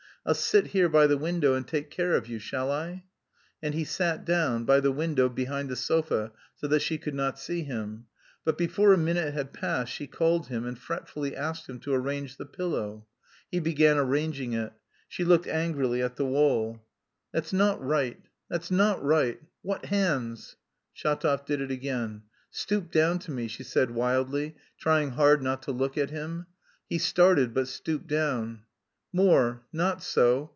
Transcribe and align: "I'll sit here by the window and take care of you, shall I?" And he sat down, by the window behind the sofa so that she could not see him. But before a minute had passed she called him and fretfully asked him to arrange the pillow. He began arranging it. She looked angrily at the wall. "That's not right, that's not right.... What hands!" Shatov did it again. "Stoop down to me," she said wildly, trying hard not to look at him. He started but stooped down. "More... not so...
"I'll 0.23 0.35
sit 0.35 0.67
here 0.67 0.87
by 0.87 1.07
the 1.07 1.17
window 1.17 1.55
and 1.55 1.67
take 1.67 1.89
care 1.89 2.13
of 2.13 2.27
you, 2.27 2.37
shall 2.37 2.71
I?" 2.71 3.05
And 3.59 3.73
he 3.73 3.83
sat 3.83 4.23
down, 4.23 4.65
by 4.65 4.79
the 4.79 4.91
window 4.91 5.27
behind 5.29 5.67
the 5.69 5.75
sofa 5.75 6.31
so 6.53 6.67
that 6.67 6.81
she 6.83 6.99
could 6.99 7.15
not 7.15 7.39
see 7.39 7.63
him. 7.63 8.05
But 8.45 8.55
before 8.55 8.93
a 8.93 8.99
minute 8.99 9.33
had 9.33 9.51
passed 9.51 9.91
she 9.91 10.05
called 10.05 10.45
him 10.45 10.63
and 10.63 10.77
fretfully 10.77 11.35
asked 11.35 11.67
him 11.67 11.79
to 11.79 11.93
arrange 11.95 12.37
the 12.37 12.45
pillow. 12.45 13.07
He 13.49 13.59
began 13.59 13.97
arranging 13.97 14.53
it. 14.53 14.73
She 15.07 15.25
looked 15.25 15.47
angrily 15.47 16.03
at 16.03 16.17
the 16.17 16.25
wall. 16.27 16.83
"That's 17.31 17.51
not 17.51 17.83
right, 17.83 18.21
that's 18.47 18.69
not 18.69 19.03
right.... 19.03 19.41
What 19.63 19.85
hands!" 19.85 20.55
Shatov 20.95 21.47
did 21.47 21.61
it 21.61 21.71
again. 21.71 22.21
"Stoop 22.51 22.91
down 22.91 23.17
to 23.21 23.31
me," 23.31 23.47
she 23.47 23.63
said 23.63 23.89
wildly, 23.89 24.55
trying 24.79 25.09
hard 25.13 25.41
not 25.41 25.63
to 25.63 25.71
look 25.71 25.97
at 25.97 26.11
him. 26.11 26.45
He 26.87 26.99
started 26.99 27.55
but 27.55 27.67
stooped 27.67 28.05
down. 28.05 28.65
"More... 29.13 29.65
not 29.73 30.01
so... 30.01 30.49